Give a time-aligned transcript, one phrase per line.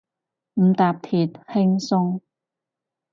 [0.55, 2.21] 唔搭鐵，輕鬆